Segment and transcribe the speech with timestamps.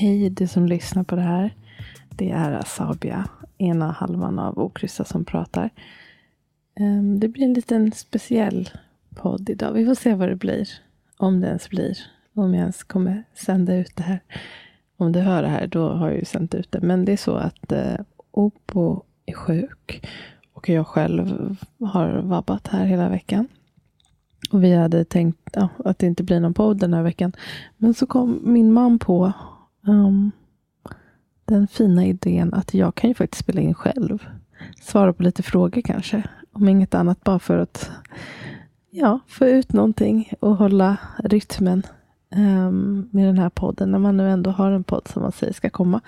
[0.00, 1.54] Hej du som lyssnar på det här.
[2.08, 5.70] Det är Asabia, ena halvan av Okryssa som pratar.
[6.74, 8.70] Ehm, det blir en liten speciell
[9.14, 9.72] podd idag.
[9.72, 10.68] Vi får se vad det blir.
[11.16, 11.98] Om det ens blir.
[12.34, 14.20] Om jag ens kommer sända ut det här.
[14.96, 16.80] Om du hör det här, då har jag ju sänt ut det.
[16.80, 20.06] Men det är så att eh, Opo är sjuk.
[20.52, 23.48] Och jag själv har vabbat här hela veckan.
[24.52, 27.32] Och vi hade tänkt ja, att det inte blir någon podd den här veckan.
[27.76, 29.32] Men så kom min man på
[29.86, 30.32] um,
[31.44, 34.26] den fina idén att jag kan ju faktiskt spela in själv.
[34.80, 36.22] Svara på lite frågor kanske.
[36.52, 37.90] Om inget annat bara för att
[38.90, 41.82] ja, få ut någonting och hålla rytmen
[42.36, 43.90] um, med den här podden.
[43.90, 46.00] När man nu ändå har en podd som man säger ska komma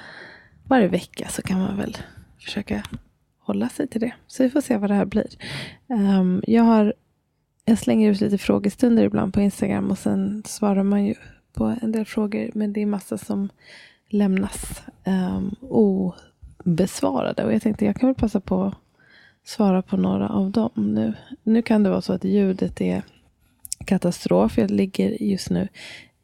[0.64, 1.96] varje vecka så kan man väl
[2.38, 2.82] försöka
[3.38, 4.12] hålla sig till det.
[4.26, 5.28] Så vi får se vad det här blir.
[5.88, 6.94] Um, jag har
[7.64, 11.14] jag slänger ut lite frågestunder ibland på Instagram och sen svarar man ju
[11.52, 12.50] på en del frågor.
[12.54, 13.48] Men det är massa som
[14.08, 17.44] lämnas um, obesvarade.
[17.44, 18.74] Och jag tänkte jag kan väl passa på att
[19.44, 21.14] svara på några av dem nu.
[21.42, 23.02] Nu kan det vara så att ljudet är
[23.84, 24.58] katastrof.
[24.58, 25.68] Jag ligger just nu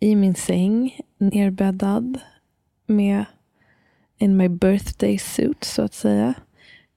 [0.01, 2.19] i min säng nerbäddad
[2.87, 3.25] med
[4.19, 6.35] in my birthday suit så att säga.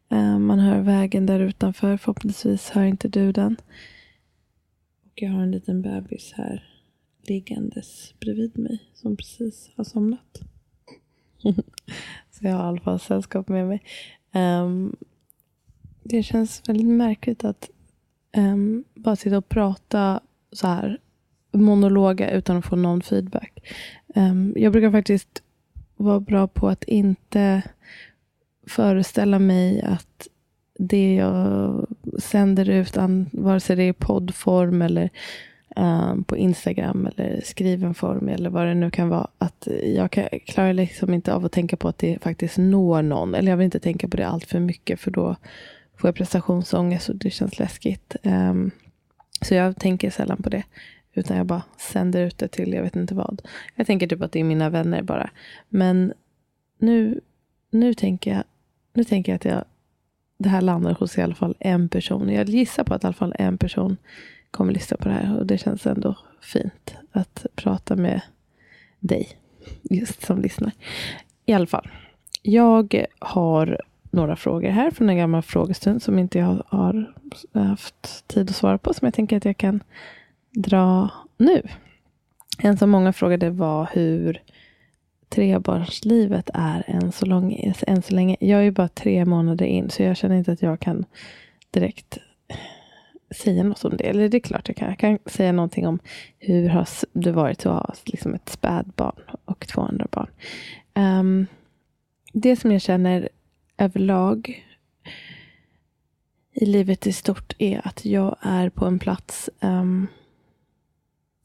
[0.10, 1.98] Ehm, man hör vägen där utanför.
[1.98, 3.56] Förhoppningsvis hör inte du den.
[5.06, 6.79] Och jag har en liten bebis här
[7.30, 10.42] liggandes bredvid mig som precis har somnat.
[12.32, 13.84] så jag har i alla fall sällskap med mig.
[14.34, 14.96] Um,
[16.04, 17.70] det känns väldigt märkligt att
[18.38, 20.20] um, bara sitta och prata
[20.52, 20.98] så här
[21.52, 23.68] monologa utan att få någon feedback.
[24.16, 25.44] Um, jag brukar faktiskt
[25.96, 27.62] vara bra på att inte
[28.68, 30.28] föreställa mig att
[30.80, 31.86] det jag
[32.20, 32.98] sänder ut,
[33.32, 35.10] vare sig det är poddform eller
[35.76, 39.28] um, på Instagram eller skriven form eller vad det nu kan vara.
[39.38, 43.36] Att jag kan, klarar liksom inte av att tänka på att det faktiskt når någon.
[43.36, 45.36] Eller jag vill inte tänka på det allt för mycket för då
[45.98, 48.16] får jag prestationsångest och det känns läskigt.
[48.24, 48.72] Um,
[49.42, 50.64] så jag tänker sällan på det.
[51.14, 53.42] Utan jag bara sänder ut det till jag vet inte vad.
[53.76, 55.30] Jag tänker typ att det är mina vänner bara.
[55.70, 56.14] Men
[56.78, 57.22] nu,
[57.72, 58.44] nu, tänker, jag,
[58.94, 59.64] nu tänker jag att jag,
[60.38, 62.30] det här landar hos i alla fall en person.
[62.30, 63.98] Jag gissar på att i alla fall en person
[64.52, 65.38] kommer lyssna på det här.
[65.38, 68.22] Och det känns ändå fint att prata med
[69.00, 69.30] dig,
[69.84, 70.72] just som lyssnar.
[71.46, 71.90] I alla fall,
[72.42, 77.14] jag har några frågor här från en gammal frågestund som inte jag har
[77.54, 79.84] haft tid att svara på, som jag tänker att jag kan
[80.52, 81.62] dra nu.
[82.60, 84.42] En som många frågade var hur
[85.30, 88.38] trebarnslivet är än så, lång, än så länge.
[88.40, 91.06] Jag är bara tre månader in, så jag känner inte att jag kan
[91.72, 92.18] direkt
[93.32, 94.04] säga något om det.
[94.04, 94.90] Eller det är klart jag kan.
[94.90, 96.00] Jag kan säga någonting om
[96.38, 100.30] hur har det varit att ha liksom ett spädbarn och två andra barn.
[100.96, 101.48] Um,
[102.34, 103.30] det som jag känner
[103.78, 104.66] överlag
[106.54, 110.08] i livet i stort är att jag är på en plats um,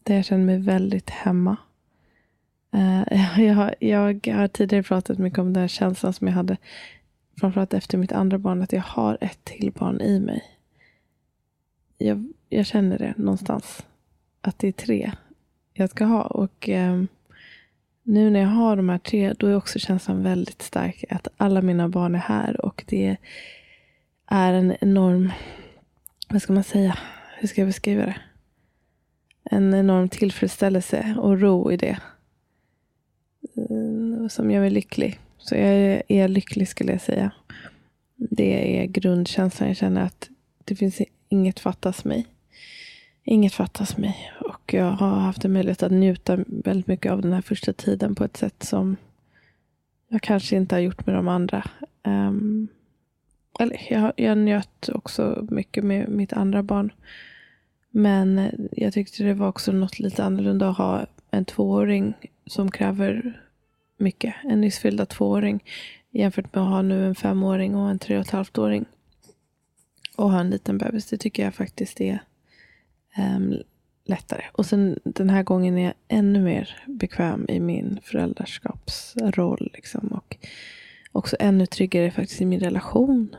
[0.02, 1.56] där jag känner mig väldigt hemma.
[2.74, 6.56] Uh, jag, jag har tidigare pratat mycket om den här känslan som jag hade
[7.40, 10.53] framförallt efter mitt andra barn, att jag har ett till barn i mig.
[11.98, 13.86] Jag, jag känner det någonstans,
[14.40, 15.12] att det är tre
[15.74, 16.22] jag ska ha.
[16.22, 17.02] Och eh,
[18.02, 21.62] nu när jag har de här tre, då är också känslan väldigt stark att alla
[21.62, 23.16] mina barn är här och det
[24.26, 25.32] är en enorm,
[26.28, 26.98] vad ska man säga,
[27.38, 28.16] hur ska jag beskriva det?
[29.50, 31.98] En enorm tillfredsställelse och ro i det.
[33.56, 35.20] Eh, som gör mig lycklig.
[35.38, 37.30] Så jag är lycklig skulle jag säga.
[38.16, 39.68] Det är grundkänslan.
[39.68, 40.30] Jag känner att
[40.64, 41.00] det finns
[41.34, 42.26] inget fattas mig.
[43.24, 44.32] Inget fattas mig.
[44.40, 48.14] Och jag har haft en möjlighet att njuta väldigt mycket av den här första tiden
[48.14, 48.96] på ett sätt som
[50.08, 51.64] jag kanske inte har gjort med de andra.
[52.02, 52.68] Um,
[53.60, 56.92] eller jag, jag njöt också mycket med mitt andra barn.
[57.90, 62.14] Men eh, jag tyckte det var också något lite annorlunda att ha en tvååring
[62.46, 63.40] som kräver
[63.96, 64.34] mycket.
[64.44, 65.64] En nyss fyllda tvååring
[66.10, 68.84] jämfört med att ha nu en femåring och en tre och ett halvt åring.
[70.16, 71.06] Och ha en liten bebis.
[71.06, 72.18] Det tycker jag faktiskt är
[73.18, 73.62] um,
[74.04, 74.42] lättare.
[74.52, 79.70] Och sen den här gången är jag ännu mer bekväm i min föräldraskapsroll.
[79.74, 80.36] Liksom, och
[81.12, 83.36] också ännu tryggare faktiskt i min relation.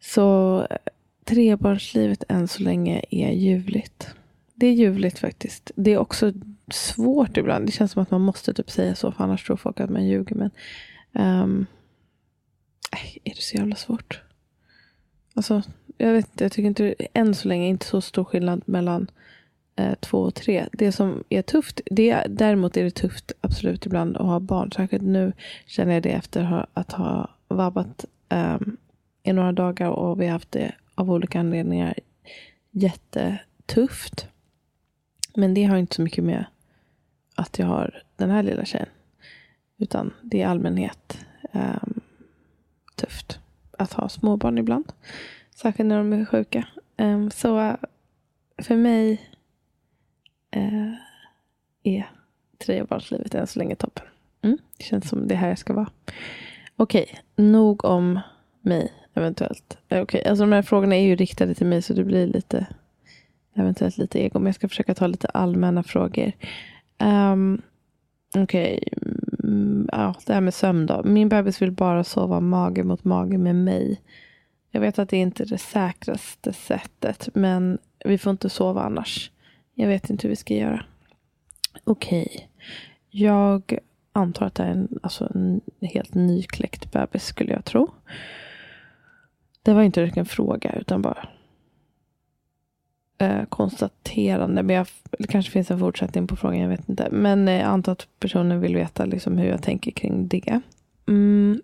[0.00, 0.76] Så eh,
[1.24, 4.14] trebarnslivet än så länge är ljuvligt.
[4.54, 5.70] Det är ljuvligt faktiskt.
[5.76, 6.32] Det är också
[6.70, 7.66] svårt ibland.
[7.66, 10.06] Det känns som att man måste typ säga så, för annars tror folk att man
[10.06, 10.34] ljuger.
[10.34, 10.50] Men
[11.12, 11.66] um,
[13.24, 14.22] är det så jävla svårt?
[15.34, 15.62] Alltså,
[15.98, 16.44] jag vet inte.
[16.44, 19.10] Jag tycker inte än så länge inte så stor skillnad mellan
[19.76, 20.68] eh, två och tre.
[20.72, 24.72] Det som är tufft, det, däremot är det tufft absolut ibland att ha barn.
[24.72, 25.32] Särskilt nu
[25.66, 28.58] känner jag det efter att ha vabbat eh,
[29.22, 31.94] i några dagar och vi har haft det av olika anledningar
[32.70, 34.26] jättetufft.
[35.34, 36.44] Men det har inte så mycket med
[37.34, 38.88] att jag har den här lilla tjejen.
[39.78, 41.18] Utan det är i allmänhet
[41.52, 41.82] eh,
[42.94, 43.41] tufft
[43.82, 44.92] att ha småbarn ibland.
[45.54, 46.66] Särskilt när de är sjuka.
[46.96, 47.76] Um, så
[48.58, 49.30] för mig
[50.56, 50.92] uh,
[51.82, 52.10] är
[52.58, 54.06] trebarnslivet än så länge toppen.
[54.42, 55.90] Mm, det känns som det här jag ska vara.
[56.76, 58.20] Okej, okay, nog om
[58.60, 59.78] mig eventuellt.
[59.88, 62.26] Eh, okej, okay, alltså de här frågorna är ju riktade till mig så det blir
[62.26, 62.66] lite
[63.54, 64.38] eventuellt lite ego.
[64.38, 66.32] Men jag ska försöka ta lite allmänna frågor.
[66.98, 67.62] Um,
[68.36, 69.02] Okej, okay.
[69.52, 71.02] Mm, ja, det här med sömn då.
[71.02, 74.00] Min bebis vill bara sova mage mot mage med mig.
[74.70, 79.30] Jag vet att det inte är det säkraste sättet, men vi får inte sova annars.
[79.74, 80.84] Jag vet inte hur vi ska göra.
[81.84, 82.46] Okej, okay.
[83.10, 83.78] jag
[84.12, 87.90] antar att det är en, alltså en helt nykläckt bebis skulle jag tro.
[89.62, 91.28] Det var inte en fråga utan bara
[93.22, 94.62] eh, konstaterande.
[94.62, 94.86] Men jag,
[95.18, 97.08] det kanske finns en fortsättning på frågan, jag vet inte.
[97.10, 100.60] Men eh, jag antar att personen vill veta liksom hur jag tänker kring det.
[101.08, 101.60] Mm,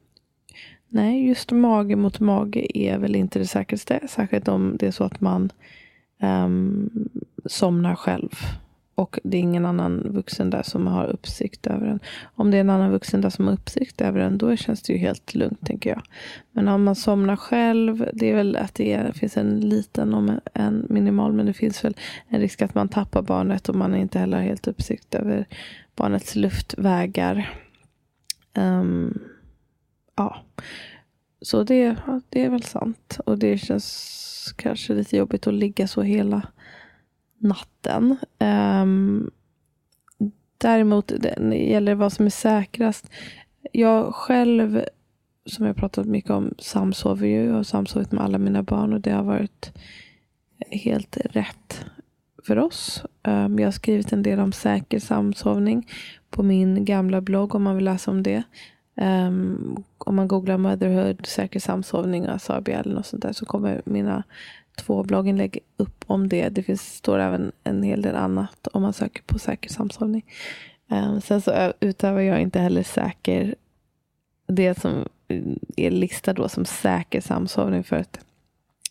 [0.89, 4.01] nej, just mage mot mage är väl inte det säkraste.
[4.09, 5.53] Särskilt om det är så att man
[6.23, 6.91] um,
[7.47, 8.31] somnar själv.
[8.99, 12.01] Och det är ingen annan vuxen där som har uppsikt över en.
[12.35, 14.93] Om det är en annan vuxen där som har uppsikt över en, då känns det
[14.93, 16.03] ju helt lugnt, tänker jag.
[16.53, 20.41] Men om man somnar själv, det är väl att det är, finns en liten, om
[20.55, 21.97] en minimal, men det finns väl
[22.29, 25.47] en risk att man tappar barnet och man inte heller har helt uppsikt över
[25.97, 27.55] barnets luftvägar.
[28.55, 29.19] Um,
[30.17, 30.37] ja,
[31.43, 31.97] så det,
[32.29, 33.21] det är väl sant.
[33.27, 36.43] Och det känns kanske lite jobbigt att ligga så hela
[37.39, 38.17] natten.
[38.39, 39.31] Um,
[40.59, 43.11] däremot, det gäller vad som är säkrast.
[43.73, 44.83] Jag själv,
[45.47, 47.45] som jag pratat mycket om, samsover ju.
[47.45, 49.73] Jag har samsovit med alla mina barn och det har varit
[50.71, 51.85] helt rätt
[52.47, 53.05] för oss.
[53.23, 55.89] Um, jag har skrivit en del om säker samsovning
[56.31, 58.43] på min gamla blogg om man vill läsa om det.
[58.95, 63.83] Um, om man googlar motherhood, säker samsovning och Asabia eller något sånt där så kommer
[63.85, 64.23] mina
[64.79, 66.49] två blogginlägg upp om det.
[66.49, 70.25] Det finns, står även en hel del annat om man söker på säker samsovning.
[70.89, 73.55] Um, ehm, sen så utövar jag inte heller säker,
[74.47, 75.09] det som
[75.77, 78.21] är listad då som säker samsovning för att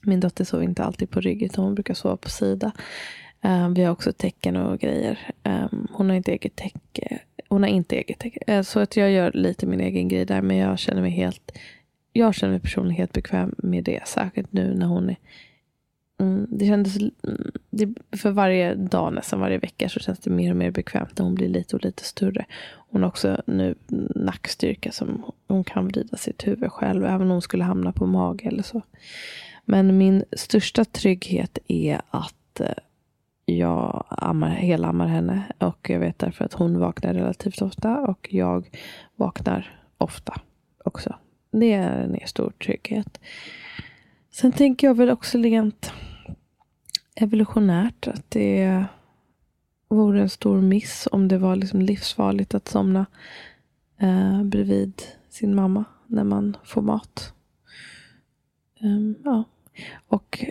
[0.01, 2.71] min dotter sover inte alltid på rygg utan hon brukar sova på sida.
[3.41, 5.19] Um, vi har också tecken och grejer.
[5.43, 7.19] Um, hon har inte eget täcke.
[7.49, 8.57] Hon har inte eget täcke.
[8.57, 11.51] Uh, så att jag gör lite min egen grej där men jag känner mig helt
[12.17, 14.07] jag känner mig personligen helt bekväm med det.
[14.07, 15.17] Särskilt nu när hon är
[16.19, 20.51] Mm, det kändes, mm, det, för varje dag, nästan varje vecka, så känns det mer
[20.51, 22.45] och mer bekvämt när hon blir lite och lite större.
[22.89, 23.75] Hon har också nu
[24.15, 28.47] nackstyrka som hon kan vrida sitt huvud själv, även om hon skulle hamna på mage
[28.47, 28.81] eller så.
[29.65, 32.69] Men min största trygghet är att eh,
[33.45, 38.69] jag ammar, helammar henne och jag vet därför att hon vaknar relativt ofta och jag
[39.15, 40.41] vaknar ofta
[40.85, 41.15] också.
[41.51, 43.19] Det är en stor trygghet.
[44.31, 45.91] Sen tänker jag väl också rent
[47.17, 48.85] evolutionärt att det
[49.87, 53.05] vore en stor miss om det var liksom livsfarligt att somna
[53.97, 57.33] eh, bredvid sin mamma när man får mat.
[58.81, 59.43] Um, ja.
[60.07, 60.45] Och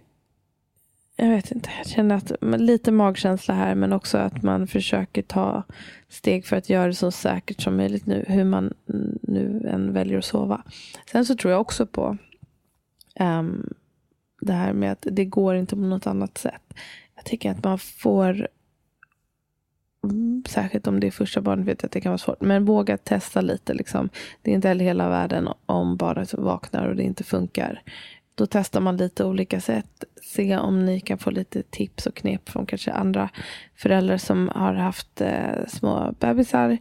[1.17, 5.63] jag vet inte, jag känner att lite magkänsla här men också att man försöker ta
[6.09, 8.75] steg för att göra det så säkert som möjligt nu, hur man
[9.23, 10.63] nu än väljer att sova.
[11.13, 12.17] Sen så tror jag också på
[13.21, 13.75] um,
[14.41, 16.75] det här med att det går inte på något annat sätt.
[17.17, 18.49] Jag tycker att man får
[20.05, 22.41] mm, Särskilt om det är första barnet vet jag att det kan vara svårt.
[22.41, 23.75] Men våga testa lite.
[23.75, 24.09] Liksom.
[24.43, 27.83] Det är inte heller hela världen om barnet vaknar och det inte funkar.
[28.35, 30.05] Då testar man lite olika sätt.
[30.23, 33.29] Se om ni kan få lite tips och knep från kanske andra
[33.77, 36.79] föräldrar som har haft eh, små bebisar.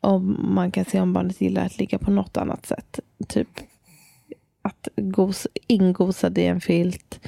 [0.00, 3.00] Om man kan se om barnet gillar att ligga på något annat sätt.
[3.28, 3.48] Typ
[4.64, 7.20] att gos, ingosa det i en filt.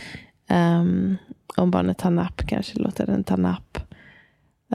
[0.51, 1.17] Um,
[1.57, 3.79] om barnet tar napp kanske låta den ta napp.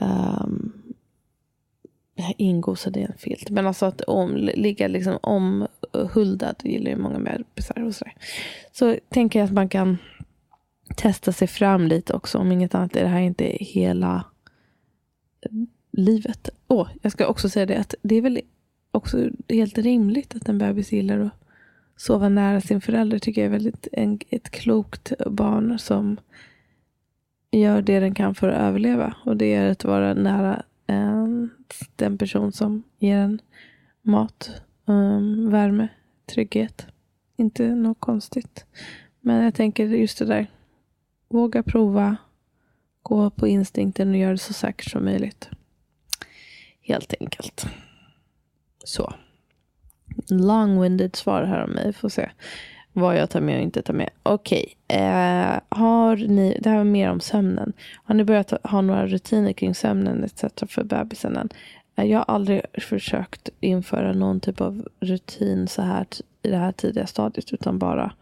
[0.01, 0.73] Ehm, um,
[2.37, 3.49] ingosad i en filt.
[3.49, 8.15] Men alltså att om, ligga liksom omhuldad gillar ju många bebisar och sådär.
[8.71, 9.97] Så tänker jag att man kan
[10.95, 12.37] testa sig fram lite också.
[12.37, 14.23] Om inget annat är det här inte hela
[15.91, 16.49] livet.
[16.67, 18.41] oh, jag ska också säga det att det är väl
[18.91, 21.40] också helt rimligt att en bebis gillar att
[22.01, 23.19] sova nära sin förälder.
[23.19, 26.19] tycker jag är väldigt en, ett klokt barn som
[27.51, 29.15] gör det den kan för att överleva.
[29.25, 31.49] Och det är att vara nära en,
[31.95, 33.41] den person som ger en
[34.01, 35.87] mat, um, värme,
[36.25, 36.87] trygghet.
[37.37, 38.65] Inte något konstigt.
[39.19, 40.47] Men jag tänker just det där.
[41.29, 42.17] Våga prova.
[43.03, 45.49] Gå på instinkten och gör det så säkert som möjligt.
[46.81, 47.65] Helt enkelt.
[48.83, 49.13] Så.
[50.27, 51.93] Long-winded svar här om mig.
[51.93, 52.29] Får se
[52.93, 54.09] vad jag tar med och inte tar med.
[54.23, 54.99] Okej, okay.
[54.99, 57.73] eh, har ni, det här var mer om sömnen.
[58.03, 60.45] Har ni börjat ha några rutiner kring sömnen etc.
[60.67, 61.49] för bebisen än?
[61.95, 66.05] Eh, jag har aldrig försökt införa någon typ av rutin så här
[66.43, 68.13] i det här tidiga stadiet utan bara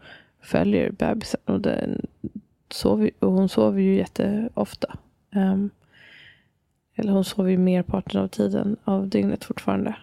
[0.42, 1.40] följer bebisen.
[1.44, 2.06] Och, den
[2.70, 4.96] sover, och hon sover ju jätteofta.
[5.34, 5.70] Um,
[6.94, 9.96] eller hon sover ju merparten av tiden av dygnet fortfarande.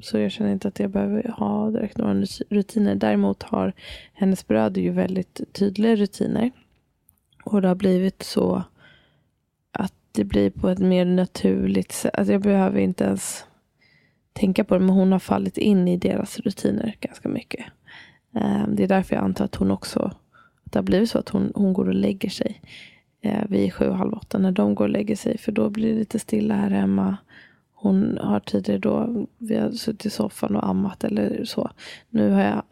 [0.00, 2.14] Så jag känner inte att jag behöver ha direkt några
[2.50, 2.94] rutiner.
[2.94, 3.72] Däremot har
[4.12, 6.50] hennes bröder ju väldigt tydliga rutiner.
[7.44, 8.62] Och det har blivit så
[9.72, 12.14] att det blir på ett mer naturligt sätt.
[12.14, 13.44] Alltså jag behöver inte ens
[14.32, 14.80] tänka på det.
[14.80, 17.66] Men hon har fallit in i deras rutiner ganska mycket.
[18.34, 20.00] Ehm, det är därför jag antar att hon också
[20.64, 22.62] att det har blivit så att hon, hon går och lägger sig
[23.20, 25.38] eh, vid sju, halv åtta när de går och lägger sig.
[25.38, 27.16] För då blir det lite stilla här hemma.
[27.82, 31.70] Hon har tidigare då, vi har suttit i soffan och ammat eller så.
[32.10, 32.62] Nu har jag,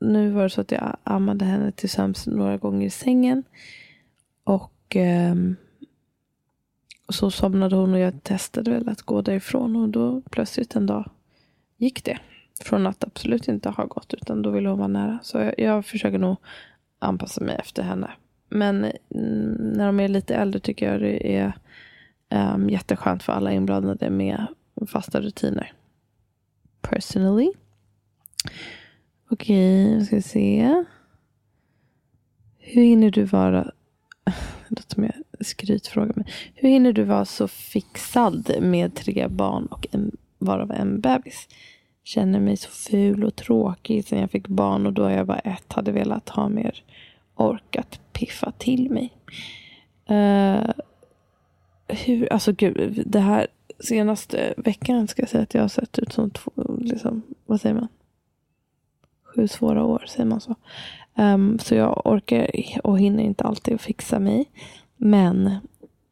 [0.00, 3.44] nu var det så att jag ammade henne till sömns några gånger i sängen.
[4.44, 5.34] Och eh,
[7.08, 9.76] så somnade hon och jag testade väl att gå därifrån.
[9.76, 11.10] Och då plötsligt en dag
[11.76, 12.18] gick det.
[12.60, 15.18] Från att absolut inte ha gått utan då ville hon vara nära.
[15.22, 16.36] Så jag, jag försöker nog
[16.98, 18.10] anpassa mig efter henne.
[18.48, 21.52] Men mm, när de är lite äldre tycker jag det är
[22.30, 24.46] Um, jätteskönt för alla inblandade med
[24.86, 25.72] fasta rutiner.
[26.80, 27.52] Personally.
[29.30, 30.84] Okej, okay, nu ska vi se.
[32.58, 33.62] Hur hinner du vara...
[34.68, 36.12] Det låter som jag skrytfråga.
[36.16, 41.48] Men hur hinner du vara så fixad med tre barn och en, varav en bebis?
[42.04, 45.72] Känner mig så ful och tråkig sen jag fick barn och då jag var ett
[45.72, 46.84] hade velat ha mer
[47.34, 49.12] orkat piffa till mig.
[50.10, 50.70] Uh,
[51.88, 53.46] hur, alltså gud, det här
[53.80, 57.74] senaste veckan ska jag säga att jag har sett ut som två, liksom, vad säger
[57.74, 57.88] man?
[59.24, 60.54] Sju svåra år, säger man så.
[61.14, 62.50] Um, så jag orkar
[62.84, 64.44] och hinner inte alltid fixa mig.
[64.96, 65.56] Men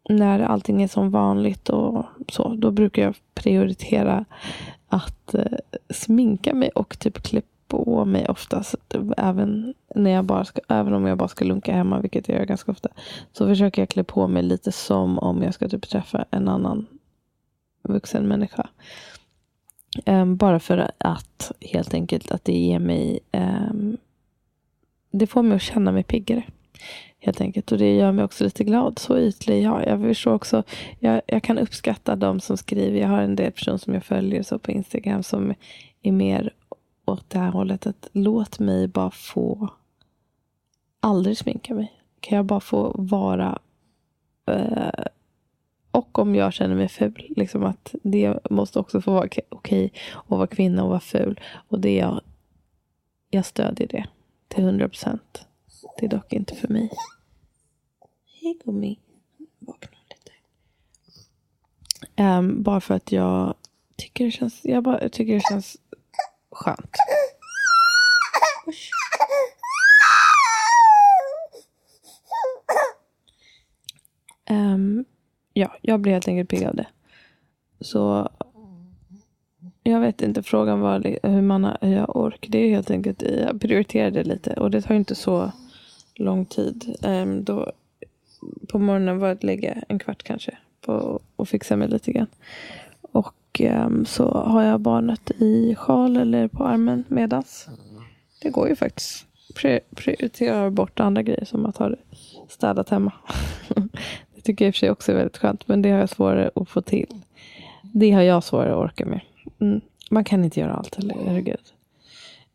[0.09, 4.25] när allting är som vanligt och så, då brukar jag prioritera
[4.89, 5.45] att uh,
[5.91, 7.43] sminka mig och typ klä
[7.75, 8.75] på mig oftast.
[9.17, 12.45] Även, när jag bara ska, även om jag bara ska lunka hemma, vilket jag gör
[12.45, 12.89] ganska ofta.
[13.33, 16.87] Så försöker jag klä på mig lite som om jag ska typ träffa en annan
[17.83, 18.69] vuxen människa.
[20.07, 23.97] Um, bara för att helt enkelt att det ger mig um,
[25.11, 26.43] Det får mig att känna mig piggare.
[27.19, 27.73] Helt enkelt.
[27.73, 28.99] Och det gör mig också lite glad.
[28.99, 30.63] Så ytlig jag Jag förstår också.
[30.99, 33.01] Jag, jag kan uppskatta de som skriver.
[33.01, 35.55] Jag har en del personer som jag följer så på Instagram som
[36.03, 36.53] är mer
[37.05, 37.87] åt det här hållet.
[37.87, 39.69] Att låt mig bara få
[41.01, 41.93] aldrig sminka mig.
[42.21, 43.59] Kan jag bara få vara
[44.47, 45.05] eh,
[45.95, 47.33] och om jag känner mig ful.
[47.37, 51.41] Liksom att det måste också få vara okej okay att vara kvinna och vara ful.
[51.69, 52.21] Och det jag,
[53.31, 54.07] jag stödjer det
[54.49, 55.47] till hundra procent.
[55.99, 56.91] Det är dock inte för mig.
[58.41, 58.99] Hej gummi.
[59.59, 60.33] Vakna lite.
[62.23, 63.55] Um, bara för att jag
[63.97, 65.77] tycker det känns, jag bara, jag tycker det känns
[66.55, 66.97] Skönt.
[74.47, 75.05] Ehm,
[75.53, 76.87] ja, jag blir helt enkelt pigg av det.
[77.81, 78.29] Så
[79.83, 82.51] jag vet inte, frågan var hur, man, hur jag orkar.
[82.51, 85.53] Det är helt enkelt, jag prioriterade det lite och det tar inte så
[86.15, 86.97] lång tid.
[87.03, 87.73] Um, då,
[88.69, 92.27] på morgonen var det att lägga en kvart kanske på att fixa mig lite grann.
[93.01, 97.69] Och um, så har jag barnet i sjal eller på armen medans.
[98.43, 99.27] Det går ju faktiskt.
[99.95, 101.99] Prioriterar bort andra grejer som att ha det
[102.49, 103.13] städat hemma.
[104.35, 105.69] det tycker jag i och för sig också är väldigt skönt.
[105.69, 107.15] Men det har jag svårare att få till.
[107.83, 109.21] Det har jag svårare att orka med.
[109.61, 109.81] Mm.
[110.11, 111.73] Man kan inte göra allt, eller herregud.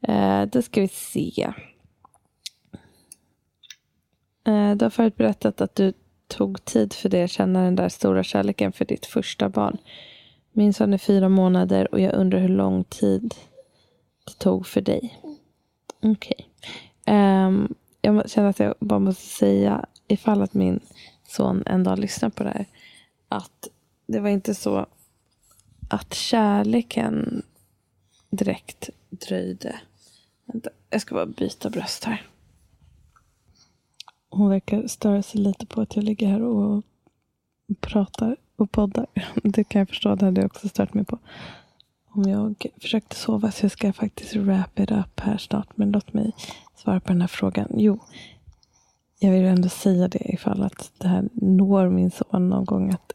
[0.01, 1.53] Eh, då ska vi se.
[4.48, 5.94] Eh, du har förut berättat att du
[6.27, 9.77] tog tid för det, att känna den där stora kärleken för ditt första barn.
[10.59, 13.35] Min son är fyra månader och jag undrar hur lång tid
[14.25, 15.19] det tog för dig.
[16.01, 16.49] Okej.
[17.01, 17.15] Okay.
[17.15, 20.79] Um, jag känner att jag bara måste säga, ifall att min
[21.27, 22.65] son en dag lyssnar på det här,
[23.29, 23.67] att
[24.07, 24.85] det var inte så
[25.89, 27.43] att kärleken
[28.29, 29.79] direkt dröjde.
[30.45, 32.27] Vänta, jag ska bara byta bröst här.
[34.29, 36.83] Hon verkar störa sig lite på att jag ligger här och
[37.79, 39.05] pratar och poddar.
[39.43, 40.15] Det kan jag förstå.
[40.15, 41.19] Det hade jag också stört mig på.
[42.11, 45.77] Om jag försökte sova så jag ska faktiskt wrap it up här snart.
[45.77, 46.31] Men låt mig
[46.75, 47.67] svara på den här frågan.
[47.73, 47.99] Jo,
[49.19, 52.91] jag vill ändå säga det ifall att det här når min son någon gång.
[52.91, 53.13] Att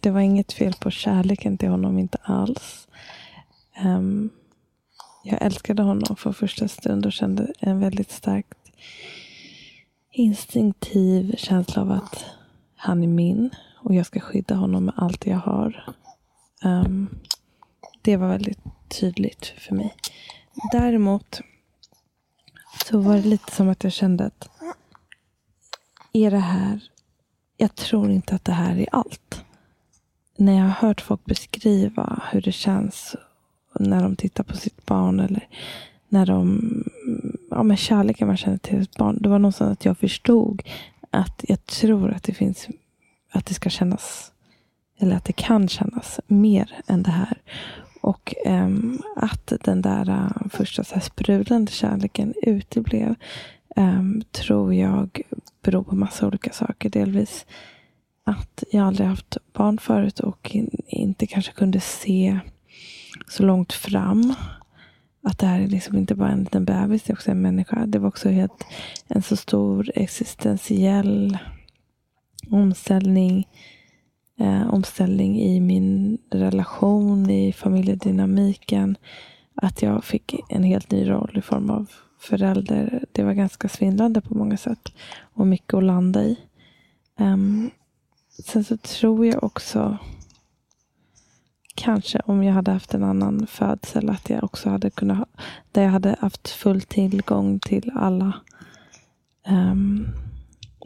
[0.00, 2.88] det var inget fel på kärleken till honom, inte alls.
[3.84, 4.30] Um,
[5.24, 8.58] jag älskade honom från första stund och kände en väldigt starkt
[10.10, 12.24] instinktiv känsla av att
[12.76, 15.84] han är min och jag ska skydda honom med allt jag har.
[16.64, 17.18] Um,
[18.02, 19.94] det var väldigt tydligt för mig.
[20.72, 21.40] Däremot
[22.86, 24.48] så var det lite som att jag kände att
[26.12, 26.80] är det här,
[27.56, 29.44] jag tror inte att det här är allt.
[30.36, 33.16] När jag har hört folk beskriva hur det känns
[33.78, 35.48] när de tittar på sitt barn eller
[36.08, 36.60] när de,
[37.50, 39.18] ja men kärleken man känner till sitt barn.
[39.20, 40.62] Det var någonstans att jag förstod
[41.10, 42.68] att jag tror att det finns,
[43.32, 44.32] att det ska kännas,
[44.98, 47.42] eller att det kan kännas mer än det här.
[48.00, 53.14] Och um, att den där uh, första så här sprudlande kärleken uteblev
[53.76, 55.20] um, tror jag
[55.62, 56.90] beror på massa olika saker.
[56.90, 57.46] Delvis
[58.24, 62.40] att jag aldrig haft barn förut och in, inte kanske kunde se
[63.28, 64.34] så långt fram.
[65.22, 67.86] Att det här är liksom inte bara en liten bebis, det är också en människa.
[67.86, 68.66] Det var också helt,
[69.08, 71.38] en så stor existentiell
[72.50, 73.48] omställning.
[74.38, 78.96] Eh, omställning i min relation, i familjedynamiken.
[79.54, 83.04] Att jag fick en helt ny roll i form av förälder.
[83.12, 84.92] Det var ganska svindlande på många sätt.
[85.20, 86.36] Och mycket att landa i.
[87.18, 87.70] Um,
[88.44, 89.98] sen så tror jag också
[91.74, 95.26] kanske om jag hade haft en annan födsel att jag också hade kunnat ha,
[95.72, 98.32] där jag hade haft full tillgång till alla
[99.48, 100.08] um,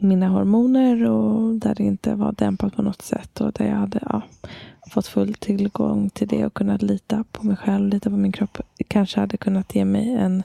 [0.01, 3.99] mina hormoner och där det inte var dämpat på något sätt och där jag hade
[4.01, 4.21] ja,
[4.91, 8.57] fått full tillgång till det och kunnat lita på mig själv, lita på min kropp.
[8.87, 10.43] Kanske hade kunnat ge mig en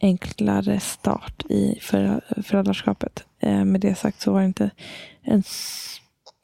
[0.00, 1.78] enklare start i
[2.42, 3.24] föräldraskapet.
[3.40, 4.70] Eh, med det sagt så var det inte
[5.22, 5.42] en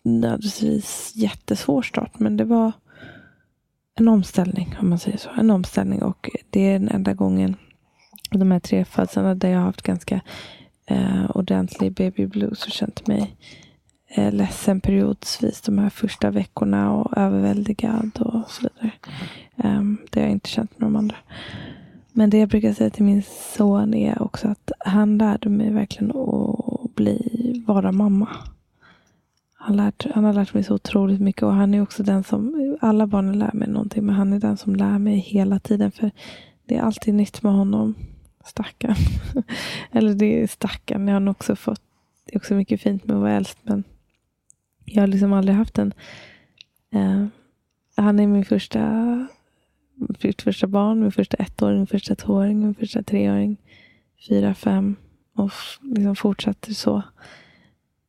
[0.04, 2.72] nödvändigtvis jättesvår start, men det var
[3.94, 5.30] en omställning, om man säger så.
[5.38, 7.56] En omställning och det är den enda gången
[8.30, 10.20] de här tre födelserna där jag har haft ganska
[10.86, 13.36] eh, ordentlig baby blues och känt mig
[14.08, 18.92] eh, ledsen periodvis de här första veckorna och överväldigad och så vidare.
[19.56, 21.16] Um, det har jag inte känt med de andra.
[22.12, 23.22] Men det jag brukar säga till min
[23.56, 28.28] son är också att han lärde mig verkligen att bli, vara mamma.
[29.54, 32.76] Han, lärt, han har lärt mig så otroligt mycket och han är också den som,
[32.80, 35.92] alla barnen lär mig någonting, men han är den som lär mig hela tiden.
[35.92, 36.10] För
[36.66, 37.94] det är alltid nytt med honom.
[38.44, 38.96] Stackarn.
[39.92, 41.08] Eller det är stackarn.
[41.08, 41.82] Jag har också fått,
[42.24, 43.84] det är också mycket fint med att vara äldst, men
[44.84, 45.94] jag har liksom aldrig haft en,
[46.92, 47.26] eh,
[47.96, 49.26] han är min första
[50.22, 53.56] mitt första barn, min första ettåring, min första tvååring, min första treåring,
[54.28, 54.96] fyra, fem
[55.34, 55.50] och
[55.82, 57.02] liksom fortsätter så.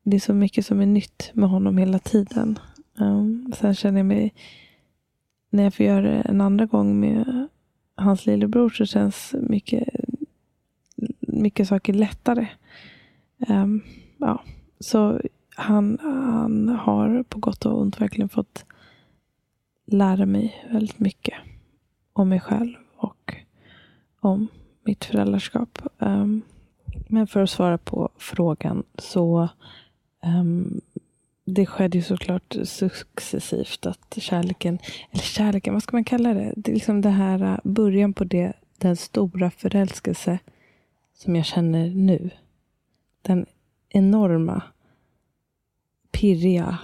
[0.04, 2.60] Det är så mycket som är nytt med honom hela tiden.
[2.98, 4.34] Um, sen känner jag mig,
[5.50, 7.48] när jag får göra det en andra gång med
[7.96, 9.90] hans lillebror så känns mycket,
[11.42, 12.48] mycket saker lättare.
[13.48, 13.82] Um,
[14.18, 14.44] ja,
[14.80, 15.22] så
[15.56, 18.66] han, han har på gott och ont verkligen fått
[19.86, 21.36] lära mig väldigt mycket
[22.14, 23.36] om mig själv och
[24.20, 24.48] om
[24.84, 25.80] mitt föräldraskap.
[25.98, 26.42] Um,
[27.08, 29.50] men för att svara på frågan så
[30.24, 30.82] um,
[31.46, 34.80] det skedde ju såklart successivt att kärleken,
[35.12, 36.54] eller kärleken, vad ska man kalla det?
[36.56, 40.40] Det är liksom det här eh, början på det, den stora förälskelse
[41.24, 42.30] som jag känner nu.
[43.22, 43.46] Den
[43.90, 44.62] enorma,
[46.12, 46.78] pirriga,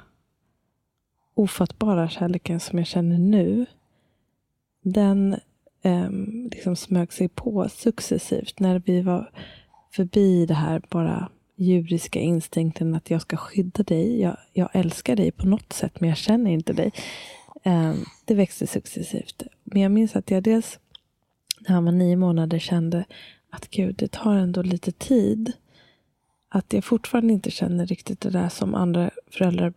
[1.33, 3.65] ofattbara kärleken som jag känner nu.
[4.81, 5.35] Den
[5.81, 6.09] eh,
[6.51, 9.31] liksom smög sig på successivt när vi var
[9.91, 14.21] förbi det här bara djuriska instinkten att jag ska skydda dig.
[14.21, 16.91] Jag, jag älskar dig på något sätt, men jag känner inte dig.
[17.63, 17.93] Eh,
[18.25, 19.43] det växte successivt.
[19.63, 20.79] Men jag minns att jag dels
[21.59, 23.05] när han var nio månader kände
[23.49, 25.53] att gud, det tar ändå lite tid.
[26.49, 29.73] Att jag fortfarande inte känner riktigt det där som andra föräldrar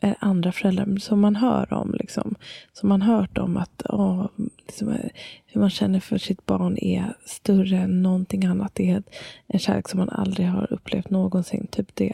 [0.00, 1.94] eh, andra föräldrar som man hör om.
[1.94, 2.34] Liksom.
[2.72, 4.26] Som man hört om att åh,
[4.66, 4.98] liksom,
[5.46, 8.74] hur man känner för sitt barn är större än någonting annat.
[8.74, 9.02] Det är
[9.46, 11.66] en kärlek som man aldrig har upplevt någonsin.
[11.66, 12.12] Typ det.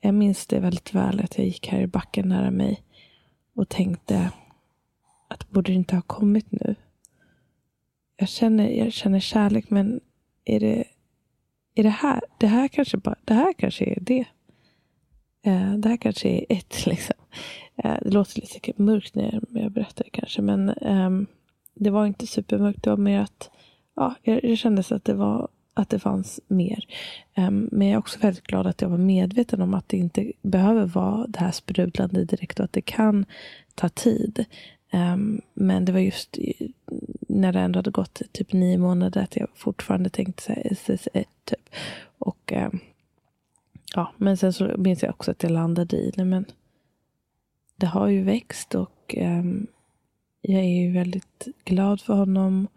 [0.00, 2.82] Jag minns det väldigt väl att jag gick här i backen nära mig
[3.54, 4.30] och tänkte
[5.28, 6.74] att borde det inte ha kommit nu?
[8.20, 10.00] Jag känner, jag känner kärlek men
[10.44, 10.84] är det,
[11.74, 14.24] är det här, det här kanske bara, det här kanske är det.
[15.42, 16.86] Eh, det här kanske är ett.
[16.86, 17.16] Liksom.
[17.76, 20.42] Eh, det låter lite typ mörkt när jag berättar det kanske.
[20.42, 21.10] Men eh,
[21.74, 22.82] det var inte supermörkt.
[22.82, 23.50] Det var mer att
[23.96, 26.84] ja, jag, jag kände att det, var, att det fanns mer.
[27.34, 30.32] Ehm, men jag är också väldigt glad att jag var medveten om att det inte
[30.42, 33.24] behöver vara det här sprudlande direkt och att det kan
[33.74, 34.44] ta tid.
[34.92, 36.38] Um, men det var just
[37.28, 41.24] när det ändå hade gått typ nio månader att jag fortfarande tänkte så här, SS1
[41.44, 41.70] typ.
[42.18, 42.80] Och um,
[43.94, 46.24] Ja, men sen så minns jag också att jag landade i det.
[46.24, 46.44] Men
[47.76, 49.66] det har ju växt och um,
[50.40, 52.68] jag är ju väldigt glad för honom.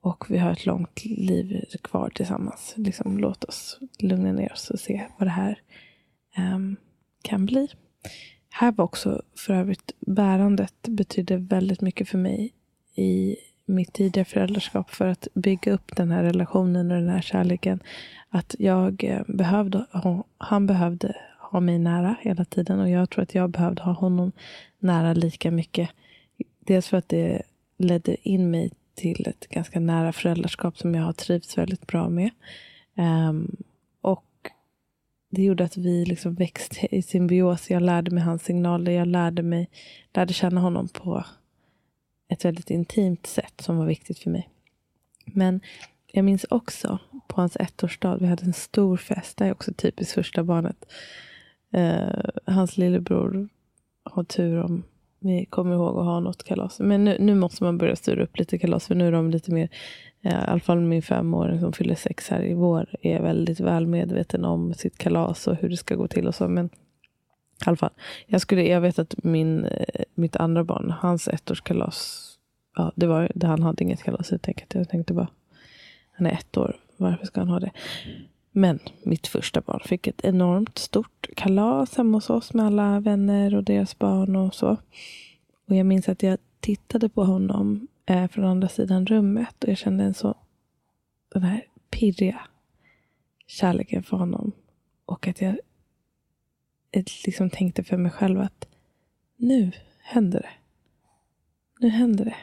[0.00, 2.74] Och vi har ett långt liv kvar tillsammans.
[2.76, 5.60] Liksom, låt oss lugna ner oss och se vad det här
[6.38, 6.76] um,
[7.22, 7.68] kan bli.
[8.56, 12.52] Här var också för övrigt bärandet betydde väldigt mycket för mig
[12.94, 13.36] i
[13.66, 17.80] mitt tidiga föräldraskap för att bygga upp den här relationen och den här kärleken.
[18.28, 19.86] Att jag eh, behövde,
[20.38, 24.32] han behövde ha mig nära hela tiden och jag tror att jag behövde ha honom
[24.78, 25.90] nära lika mycket.
[26.60, 27.42] Dels för att det
[27.78, 32.30] ledde in mig till ett ganska nära föräldraskap som jag har trivts väldigt bra med.
[32.96, 33.56] Um,
[35.34, 37.70] det gjorde att vi liksom växte i symbios.
[37.70, 38.92] Jag lärde mig hans signaler.
[38.92, 39.70] Jag lärde mig,
[40.12, 41.24] lärde känna honom på
[42.28, 44.48] ett väldigt intimt sätt som var viktigt för mig.
[45.24, 45.60] Men
[46.12, 49.36] jag minns också på hans ettårsdag, vi hade en stor fest.
[49.36, 50.84] Det är också typiskt första barnet.
[51.72, 53.48] Eh, hans lillebror
[54.02, 54.82] har tur om
[55.18, 56.80] vi kommer ihåg att ha något kalas.
[56.80, 58.86] Men nu, nu måste man börja styra upp lite kalas.
[58.86, 59.68] För nu är de lite mer,
[60.24, 62.96] i alla fall min femåring som fyller sex här i vår.
[63.02, 66.48] Är väldigt väl medveten om sitt kalas och hur det ska gå till och så.
[66.48, 67.90] Men i alla fall.
[68.26, 72.30] Jag, skulle, jag vet att min, eh, mitt andra barn, hans ettårskalas,
[72.76, 74.74] ja, det var, det, han hade inget kalas helt enkelt.
[74.74, 75.28] Jag tänkte bara,
[76.12, 77.70] han är ett år, varför ska han ha det?
[78.52, 83.54] Men mitt första barn fick ett enormt stort kalas hemma hos oss med alla vänner
[83.54, 84.76] och deras barn och så.
[85.68, 89.78] Och jag minns att jag tittade på honom eh, från andra sidan rummet och jag
[89.78, 90.34] kände en så,
[91.28, 92.40] den här pirriga
[93.46, 94.52] kärleken för honom.
[95.06, 95.58] Och att jag
[97.26, 98.68] liksom tänkte för mig själv att
[99.36, 100.52] nu händer det.
[101.80, 102.36] Nu händer det.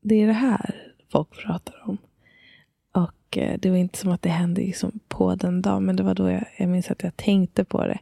[0.00, 1.98] Det är det här folk pratar om.
[2.92, 6.02] Och eh, det var inte som att det hände liksom på den dagen, men det
[6.02, 7.98] var då jag, jag minns att jag tänkte på det.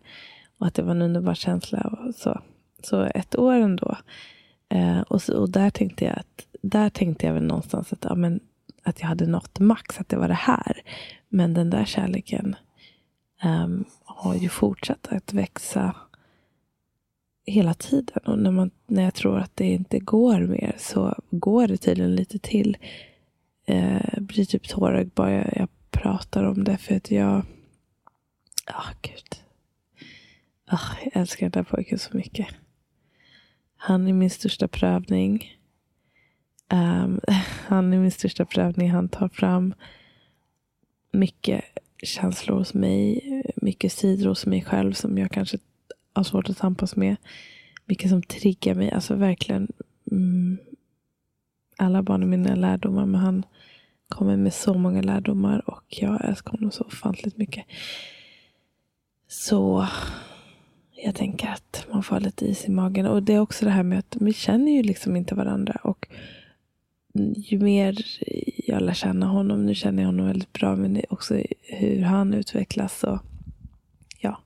[0.59, 1.81] Och att det var en underbar känsla.
[1.81, 2.41] Och så.
[2.83, 3.97] så ett år ändå.
[4.69, 8.15] Eh, och, så, och där tänkte jag att där tänkte jag väl någonstans att, ja,
[8.15, 8.41] men,
[8.83, 10.83] att jag hade nått max, att det var det här.
[11.29, 12.57] Men den där kärleken
[13.45, 15.95] um, har ju fortsatt att växa
[17.47, 18.19] hela tiden.
[18.27, 22.15] Och när, man, när jag tror att det inte går mer så går det tydligen
[22.15, 22.77] lite till.
[23.67, 26.77] Eh, blir typ tårögd bara jag, jag, pratar om det.
[26.77, 27.43] För att jag...
[28.67, 29.43] Ja, oh, gud.
[30.73, 32.47] Oh, jag älskar den där pojken så mycket.
[33.77, 35.62] Han är min största prövning.
[36.73, 37.21] Um,
[37.67, 38.91] han är min största prövning.
[38.91, 39.75] Han tar fram
[41.13, 41.65] mycket
[42.03, 43.21] känslor hos mig.
[43.57, 45.59] Mycket sidor hos mig själv som jag kanske
[46.13, 47.17] har svårt att tampas med.
[47.87, 48.91] Mycket som triggar mig.
[48.91, 49.69] Alltså verkligen.
[50.11, 50.59] Mm,
[51.77, 53.07] alla barn är mina lärdomar.
[53.07, 53.47] Men han
[54.09, 55.71] kommer med så många lärdomar.
[55.71, 57.65] Och jag älskar honom så ofantligt mycket.
[59.29, 59.87] Så
[60.91, 63.07] jag tänker att man får lite is i magen.
[63.07, 65.81] Och det är också det här med att vi känner ju liksom inte varandra.
[65.83, 66.09] Och
[67.35, 67.99] ju mer
[68.67, 73.05] jag lär känna honom, nu känner jag honom väldigt bra, men också hur han utvecklas.
[73.05, 73.19] Och,
[74.19, 74.39] ja,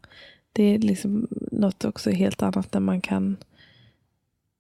[0.53, 3.37] det är liksom något också helt annat när man kan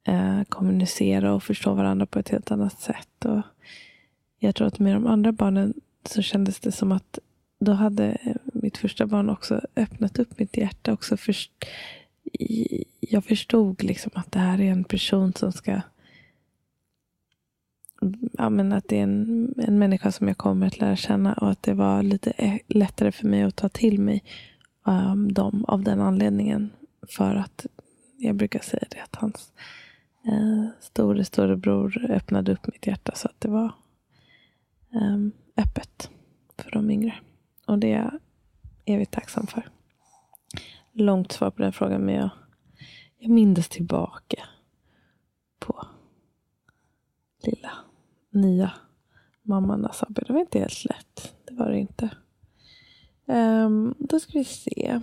[0.04, 3.24] eh, kommunicera och förstå varandra på ett helt annat sätt.
[3.24, 3.42] Och
[4.38, 7.18] jag tror att med de andra barnen så kändes det som att
[7.58, 10.92] då hade mitt första barn också öppnat upp mitt hjärta.
[10.92, 11.50] Också först,
[13.00, 15.80] jag förstod liksom att det här är en person som ska
[18.32, 21.50] ja, men att det är en, en människa som jag kommer att lära känna och
[21.50, 24.24] att det var lite eh, lättare för mig att ta till mig
[24.84, 26.70] um, dem av den anledningen.
[27.08, 27.66] För att
[28.16, 29.52] jag brukar säga det att hans
[30.26, 33.72] eh, store storebror öppnade upp mitt hjärta så att det var
[34.94, 36.10] um, öppet
[36.58, 37.14] för de yngre.
[37.66, 38.18] Och det är jag
[38.84, 39.68] evigt tacksam för.
[40.92, 42.30] Långt svar på den frågan men jag,
[43.18, 44.48] jag mindes tillbaka
[45.58, 45.86] på
[47.42, 47.85] lilla
[48.36, 48.70] nya
[49.42, 50.22] mamman alltså, Asabi.
[50.26, 51.34] Det var inte helt lätt.
[51.44, 52.10] Det var det inte.
[53.26, 55.00] Um, då ska vi se.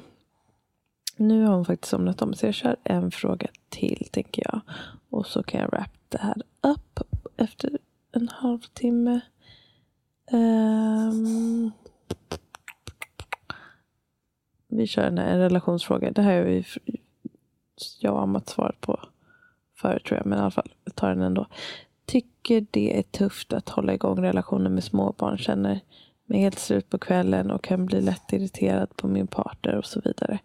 [1.18, 4.62] Nu har hon faktiskt somnat om så jag kör en fråga till tänker jag.
[5.10, 7.00] Och så kan jag wrap det här upp
[7.38, 7.78] efter
[8.12, 9.20] en halvtimme.
[10.32, 11.72] Um,
[14.68, 16.12] vi kör en, en relationsfråga.
[16.12, 16.66] Det här har vi,
[18.00, 19.00] jag och Amat svarat på
[19.76, 20.26] förut tror jag.
[20.26, 21.48] Men i alla fall, jag tar den ändå
[22.44, 25.38] tycker det är tufft att hålla igång relationer med småbarn.
[25.38, 25.80] Känner
[26.26, 30.02] mig helt slut på kvällen och kan bli lätt irriterad på min partner och så
[30.06, 30.40] vidare.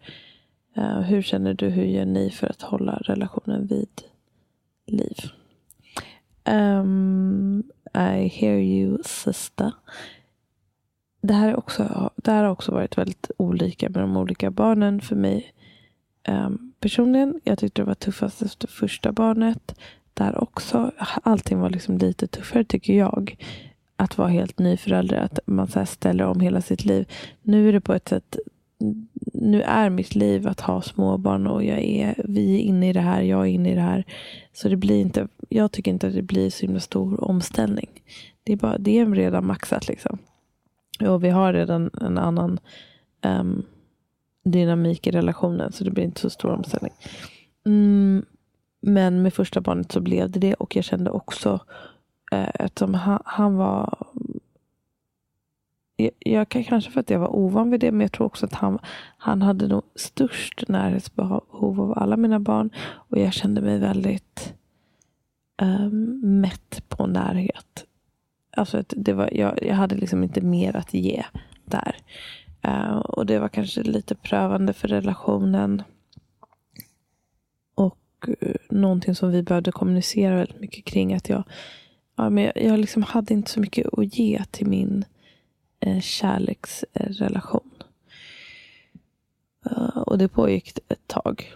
[0.78, 1.68] Uh, hur känner du?
[1.68, 4.02] Hur gör ni för att hålla relationen vid
[4.86, 5.16] liv?
[6.44, 7.62] Um,
[7.94, 9.72] I hear you sister.
[11.20, 15.00] Det här, är också, det här har också varit väldigt olika med de olika barnen
[15.00, 15.52] för mig.
[16.28, 19.74] Um, personligen, jag tyckte det var tuffast efter första barnet
[20.18, 20.92] där också.
[21.22, 23.36] Allting var liksom lite tuffare tycker jag.
[23.96, 25.16] Att vara helt ny förälder.
[25.16, 27.08] Att man så ställer om hela sitt liv.
[27.42, 28.38] Nu är det på ett sätt
[29.32, 33.00] nu är mitt liv att ha småbarn och jag är, vi är inne i det
[33.00, 34.04] här, jag är inne i det här.
[34.52, 37.88] Så det blir inte, jag tycker inte att det blir så himla stor omställning.
[38.44, 40.18] Det är, bara, det är redan maxat liksom.
[41.00, 42.58] Och vi har redan en annan
[43.24, 43.62] um,
[44.44, 46.92] dynamik i relationen så det blir inte så stor omställning.
[47.66, 48.24] Mm,
[48.88, 51.60] men med första barnet så blev det det och jag kände också
[52.32, 53.98] eh, eftersom han, han var
[56.00, 58.54] jag, jag kanske för att jag var ovan vid det, men jag tror också att
[58.54, 58.78] han,
[59.18, 62.70] han hade nog störst närhetsbehov av alla mina barn.
[62.80, 64.54] Och jag kände mig väldigt
[65.62, 67.84] um, mätt på närhet.
[68.56, 71.24] Alltså att det var, jag, jag hade liksom inte mer att ge
[71.64, 71.96] där.
[72.66, 75.82] Uh, och det var kanske lite prövande för relationen.
[78.40, 81.14] Eh, någonting som vi behövde kommunicera väldigt mycket kring.
[81.14, 81.44] Att jag,
[82.16, 85.04] ja, men jag, jag liksom hade inte så mycket att ge till min
[85.80, 87.70] eh, kärleksrelation.
[89.70, 91.52] Uh, och det pågick ett tag.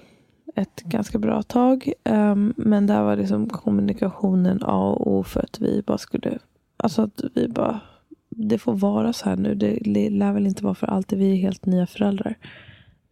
[0.55, 1.93] Ett ganska bra tag.
[2.05, 6.39] Um, men där var liksom kommunikationen A och O för att vi bara skulle...
[6.77, 7.81] Alltså att vi bara...
[8.29, 9.55] Det får vara så här nu.
[9.55, 11.19] Det lär väl inte vara för alltid.
[11.19, 12.35] Vi är helt nya föräldrar.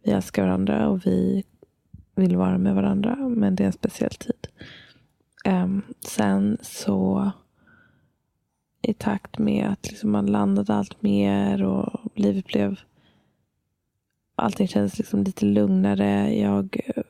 [0.03, 1.43] Vi älskar varandra och vi
[2.15, 3.15] vill vara med varandra.
[3.15, 4.47] Men det är en speciell tid.
[5.45, 7.31] Um, sen så
[8.81, 12.79] i takt med att liksom man landade allt mer och livet blev
[14.35, 16.35] allting kändes liksom lite lugnare.
[16.39, 17.03] Jag eh,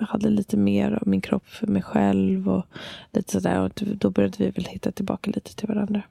[0.00, 2.66] hade lite mer av min kropp för mig själv och
[3.12, 3.60] lite sådär.
[3.60, 6.02] Och då började vi väl hitta tillbaka lite till varandra.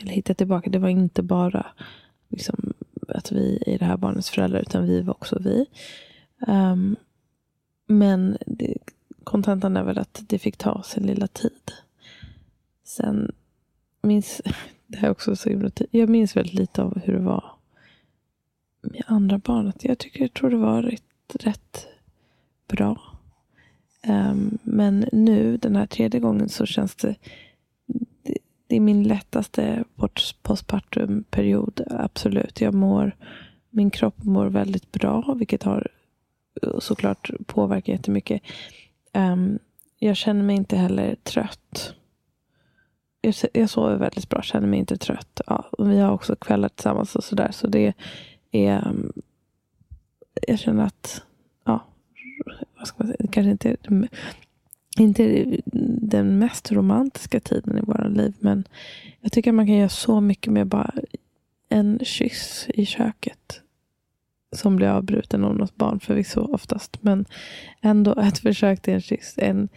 [0.00, 1.66] Eller hitta tillbaka, det var inte bara
[2.28, 2.72] liksom
[3.08, 5.66] att vi är det här barnets föräldrar utan vi var också vi.
[6.46, 6.96] Um,
[7.86, 8.76] men det,
[9.24, 11.72] kontentan är väl att det fick ta sin lilla tid.
[12.84, 13.32] Sen
[14.02, 14.42] minns,
[14.86, 17.44] det här är också så himla jag minns väldigt lite av hur det var
[18.82, 19.84] med andra barnet.
[19.84, 21.86] Jag tycker, jag tror det var rätt, rätt
[22.68, 23.00] bra.
[24.08, 27.14] Um, men nu, den här tredje gången, så känns det,
[28.22, 29.84] det, det är min lättaste
[30.42, 32.60] postpartumperiod, absolut.
[32.60, 33.16] Jag mår,
[33.70, 35.88] min kropp mår väldigt bra, vilket har
[36.78, 38.42] såklart påverkar jättemycket.
[39.12, 39.58] Um,
[39.98, 41.94] jag känner mig inte heller trött.
[43.20, 45.40] Jag, jag sover väldigt bra, känner mig inte trött.
[45.46, 47.50] Ja, och vi har också kvällar tillsammans och sådär.
[47.52, 47.92] Så det
[48.50, 48.88] är...
[48.88, 49.12] Um,
[50.48, 51.22] jag känner att...
[51.64, 51.84] Ja,
[52.76, 53.16] vad ska man säga?
[53.18, 54.08] Det kanske inte är,
[54.98, 55.46] inte
[56.00, 58.34] den mest romantiska tiden i våra liv.
[58.38, 58.64] Men
[59.20, 60.92] jag tycker att man kan göra så mycket med bara
[61.68, 63.62] en kyss i köket
[64.52, 66.98] som blir avbruten av något barn förvisso oftast.
[67.02, 67.24] Men
[67.82, 69.34] ändå ett försök till en kyss.
[69.38, 69.68] En,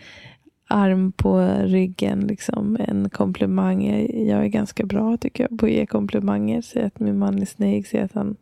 [0.67, 3.85] arm på ryggen, liksom en komplimang.
[4.27, 6.61] Jag, är ganska bra tycker jag på att ge komplimanger.
[6.61, 8.35] Säga att min man är snygg, säga att han,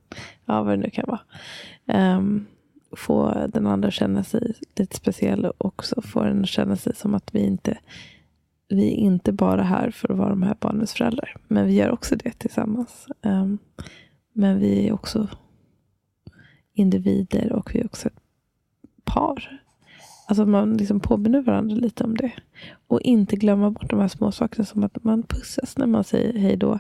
[0.46, 2.16] ja vad det nu kan vara.
[2.18, 2.46] Um,
[2.98, 6.96] få den andra att känna sig lite speciell och också få den att känna sig
[6.96, 7.78] som att vi inte
[8.70, 11.36] vi är inte bara här för att vara de här barnens föräldrar.
[11.48, 13.08] Men vi gör också det tillsammans.
[13.22, 13.58] Um,
[14.34, 15.28] men vi är också
[16.74, 18.20] individer och vi är också ett
[19.04, 19.62] par.
[20.28, 22.32] Alltså man liksom påminner varandra lite om det.
[22.88, 26.40] Och inte glömma bort de här små sakerna som att man pussas när man säger
[26.40, 26.80] hej då.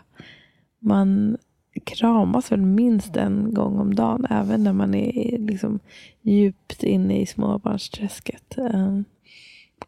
[0.79, 1.37] Man
[1.83, 5.79] kramas väl minst en gång om dagen, även när man är liksom
[6.21, 8.57] djupt inne i småbarnsträsket.
[8.57, 9.05] Ehm,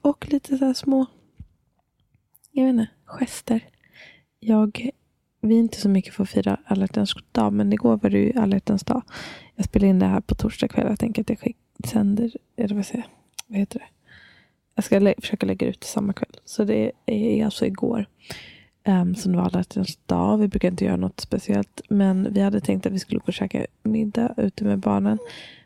[0.02, 1.06] och lite så små
[2.58, 3.64] jag vet inte, gester.
[4.40, 4.90] Jag,
[5.42, 6.88] vi är inte så mycket för att fira alla
[7.32, 9.04] dag, men igår var det ju alla dag.
[9.56, 10.88] Jag spelar in det här på torsdag kväll.
[10.90, 11.54] Jag tänker att jag
[11.86, 13.10] sänder, eller vad säger jag?
[13.48, 13.86] Vad heter det?
[14.76, 16.40] Jag ska lä försöka lägga ut det samma kväll.
[16.46, 18.06] Så det är alltså igår.
[18.84, 19.64] Ehm, um, som det var alla
[20.06, 20.38] dag.
[20.38, 21.82] Vi brukar inte göra något speciellt.
[21.90, 25.18] Men vi hade tänkt att vi skulle gå och käka middag ute med barnen.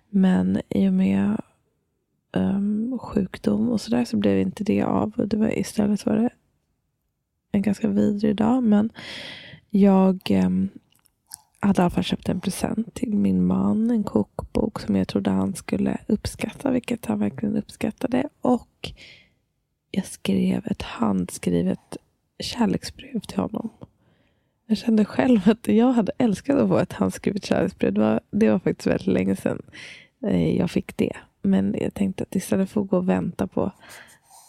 [0.10, 1.42] Men i och med
[2.34, 5.14] um, sjukdom och sådär så blev inte det av.
[5.28, 6.30] Det var, istället var det
[7.52, 8.64] en ganska vidrig dag.
[8.64, 8.90] Men
[9.70, 10.70] jag um,
[11.60, 13.92] hade i alla fall köpt en present till min man.
[13.92, 16.72] En kokbok som jag trodde han skulle uppskatta.
[16.72, 18.30] Vilket han verkligen uppskattade.
[18.42, 18.92] Och
[19.92, 21.98] jag skrev ett handskrivet
[22.40, 23.70] kärleksbrev till honom.
[24.66, 27.94] Jag kände själv att jag hade älskat att få ett handskrivet kärleksbrev.
[27.94, 29.62] Det var, det var faktiskt väldigt länge sedan
[30.24, 31.14] eh, jag fick det.
[31.42, 33.72] Men jag tänkte att istället för att gå och vänta på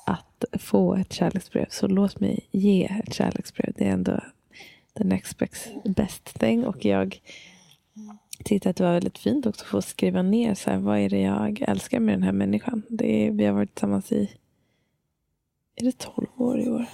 [0.07, 1.67] att få ett kärleksbrev.
[1.71, 3.73] Så låt mig ge ett kärleksbrev.
[3.77, 4.21] Det är ändå
[4.95, 5.39] the next
[5.85, 6.65] best thing.
[6.67, 7.21] Och jag
[8.45, 11.11] tyckte att det var väldigt fint också att få skriva ner så här, vad är
[11.11, 12.83] det jag älskar med den här människan.
[12.89, 14.31] Det är, vi har varit tillsammans i,
[15.77, 16.87] är det 12 år i år?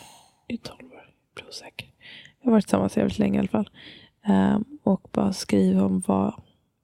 [0.49, 0.95] Är det 12 år?
[0.95, 1.89] Jag blir osäker.
[2.41, 3.71] Vi har varit tillsammans jävligt länge i alla fall.
[4.29, 6.35] Um, och bara skriva om vad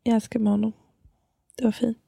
[0.03, 0.72] jag älskar med honom.
[1.57, 1.98] Det var fint.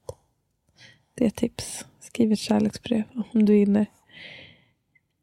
[1.15, 1.85] Det är ett tips.
[1.99, 3.85] Skriv ett kärleksbrev om du är inne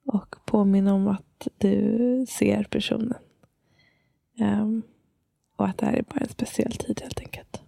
[0.06, 3.14] och påminn om att du ser personen.
[4.38, 4.82] Um,
[5.56, 7.62] och att det här är bara en speciell tid helt enkelt.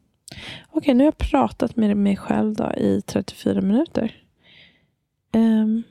[0.68, 4.24] Okej, okay, nu har jag pratat med mig själv då i 34 minuter.
[5.33, 5.83] Um,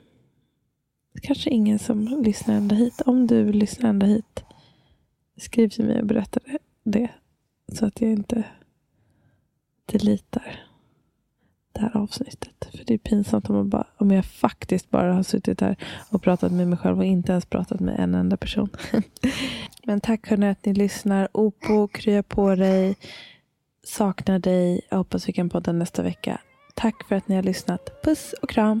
[1.22, 3.00] kanske ingen som lyssnar ända hit.
[3.00, 4.44] Om du lyssnar ända hit,
[5.36, 6.40] skriv till mig och berätta
[6.82, 7.08] det.
[7.72, 8.44] Så att jag inte
[9.86, 10.60] delitar
[11.72, 12.68] det här avsnittet.
[12.70, 15.76] För det är pinsamt om, bara, om jag faktiskt bara har suttit här
[16.10, 18.68] och pratat med mig själv och inte ens pratat med en enda person.
[19.86, 21.28] Men tack hörni att ni lyssnar.
[21.32, 22.96] Opo, krya på dig.
[23.86, 24.80] Saknar dig.
[24.90, 26.40] Jag hoppas vi kan podda nästa vecka.
[26.74, 28.02] Tack för att ni har lyssnat.
[28.02, 28.80] Puss och kram.